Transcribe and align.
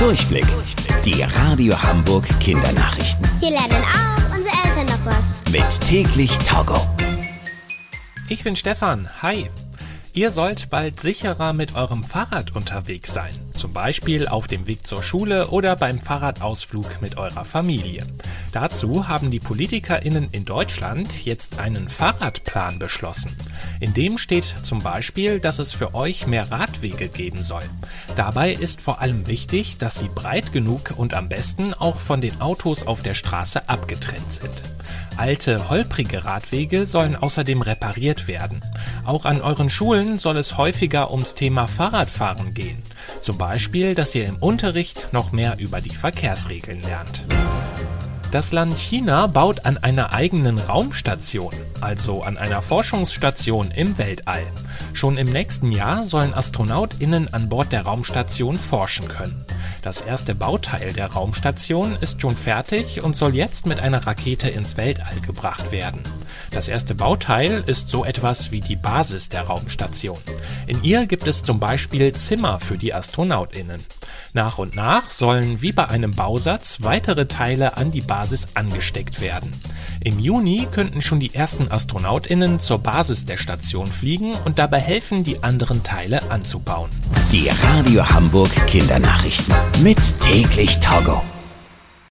Durchblick. 0.00 0.46
Die 1.04 1.22
Radio 1.22 1.80
Hamburg 1.82 2.26
Kindernachrichten. 2.40 3.28
Hier 3.38 3.50
lernen 3.50 3.84
auch 3.84 4.34
unsere 4.34 4.54
Eltern 4.64 4.86
noch 4.86 5.04
was. 5.04 5.52
Mit 5.52 5.80
täglich 5.86 6.38
Togo. 6.38 6.80
Ich 8.30 8.42
bin 8.42 8.56
Stefan. 8.56 9.10
Hi. 9.20 9.50
Ihr 10.14 10.30
sollt 10.30 10.70
bald 10.70 10.98
sicherer 10.98 11.52
mit 11.52 11.74
eurem 11.74 12.02
Fahrrad 12.02 12.56
unterwegs 12.56 13.12
sein. 13.12 13.34
Zum 13.52 13.74
Beispiel 13.74 14.26
auf 14.26 14.46
dem 14.46 14.66
Weg 14.66 14.86
zur 14.86 15.02
Schule 15.02 15.48
oder 15.48 15.76
beim 15.76 16.00
Fahrradausflug 16.00 17.02
mit 17.02 17.18
eurer 17.18 17.44
Familie. 17.44 18.02
Dazu 18.52 19.06
haben 19.06 19.30
die 19.30 19.38
PolitikerInnen 19.38 20.28
in 20.32 20.44
Deutschland 20.44 21.24
jetzt 21.24 21.60
einen 21.60 21.88
Fahrradplan 21.88 22.78
beschlossen. 22.78 23.36
In 23.78 23.94
dem 23.94 24.18
steht 24.18 24.44
zum 24.44 24.80
Beispiel, 24.80 25.38
dass 25.38 25.58
es 25.60 25.72
für 25.72 25.94
euch 25.94 26.26
mehr 26.26 26.50
Radwege 26.50 27.08
geben 27.08 27.42
soll. 27.42 27.62
Dabei 28.16 28.52
ist 28.52 28.80
vor 28.80 29.00
allem 29.00 29.26
wichtig, 29.28 29.78
dass 29.78 29.98
sie 29.98 30.08
breit 30.08 30.52
genug 30.52 30.94
und 30.96 31.14
am 31.14 31.28
besten 31.28 31.74
auch 31.74 32.00
von 32.00 32.20
den 32.20 32.40
Autos 32.40 32.86
auf 32.86 33.02
der 33.02 33.14
Straße 33.14 33.68
abgetrennt 33.68 34.32
sind. 34.32 34.62
Alte, 35.16 35.68
holprige 35.68 36.24
Radwege 36.24 36.86
sollen 36.86 37.14
außerdem 37.14 37.62
repariert 37.62 38.26
werden. 38.26 38.62
Auch 39.04 39.26
an 39.26 39.42
euren 39.42 39.68
Schulen 39.68 40.18
soll 40.18 40.38
es 40.38 40.56
häufiger 40.56 41.10
ums 41.10 41.34
Thema 41.34 41.66
Fahrradfahren 41.66 42.54
gehen. 42.54 42.82
Zum 43.20 43.36
Beispiel, 43.36 43.94
dass 43.94 44.14
ihr 44.14 44.26
im 44.26 44.36
Unterricht 44.36 45.08
noch 45.12 45.30
mehr 45.32 45.58
über 45.58 45.80
die 45.80 45.90
Verkehrsregeln 45.90 46.82
lernt. 46.82 47.24
Das 48.30 48.52
Land 48.52 48.78
China 48.78 49.26
baut 49.26 49.66
an 49.66 49.76
einer 49.78 50.12
eigenen 50.12 50.60
Raumstation, 50.60 51.52
also 51.80 52.22
an 52.22 52.38
einer 52.38 52.62
Forschungsstation 52.62 53.72
im 53.72 53.98
Weltall. 53.98 54.44
Schon 54.92 55.16
im 55.16 55.26
nächsten 55.26 55.72
Jahr 55.72 56.04
sollen 56.04 56.32
Astronautinnen 56.32 57.34
an 57.34 57.48
Bord 57.48 57.72
der 57.72 57.82
Raumstation 57.82 58.54
forschen 58.54 59.08
können. 59.08 59.44
Das 59.82 60.00
erste 60.00 60.36
Bauteil 60.36 60.92
der 60.92 61.08
Raumstation 61.08 61.96
ist 62.00 62.20
schon 62.20 62.36
fertig 62.36 63.02
und 63.02 63.16
soll 63.16 63.34
jetzt 63.34 63.66
mit 63.66 63.80
einer 63.80 64.06
Rakete 64.06 64.48
ins 64.48 64.76
Weltall 64.76 65.20
gebracht 65.26 65.72
werden. 65.72 66.00
Das 66.50 66.66
erste 66.68 66.94
Bauteil 66.94 67.62
ist 67.66 67.88
so 67.88 68.04
etwas 68.04 68.50
wie 68.50 68.60
die 68.60 68.76
Basis 68.76 69.28
der 69.28 69.42
Raumstation. 69.42 70.18
In 70.66 70.82
ihr 70.82 71.06
gibt 71.06 71.26
es 71.26 71.44
zum 71.44 71.60
Beispiel 71.60 72.12
Zimmer 72.12 72.58
für 72.58 72.76
die 72.76 72.92
Astronautinnen. 72.92 73.80
Nach 74.34 74.58
und 74.58 74.74
nach 74.74 75.10
sollen 75.10 75.62
wie 75.62 75.72
bei 75.72 75.88
einem 75.88 76.14
Bausatz 76.14 76.78
weitere 76.82 77.26
Teile 77.26 77.76
an 77.76 77.90
die 77.92 78.00
Basis 78.00 78.48
angesteckt 78.54 79.20
werden. 79.20 79.50
Im 80.02 80.18
Juni 80.18 80.66
könnten 80.72 81.02
schon 81.02 81.20
die 81.20 81.34
ersten 81.34 81.70
Astronautinnen 81.70 82.58
zur 82.58 82.78
Basis 82.78 83.26
der 83.26 83.36
Station 83.36 83.86
fliegen 83.86 84.34
und 84.44 84.58
dabei 84.58 84.80
helfen, 84.80 85.24
die 85.24 85.42
anderen 85.42 85.82
Teile 85.82 86.30
anzubauen. 86.30 86.90
Die 87.30 87.48
Radio 87.48 88.08
Hamburg 88.08 88.50
Kindernachrichten. 88.66 89.54
Mit 89.82 89.98
täglich 90.20 90.80
Togo. 90.80 91.22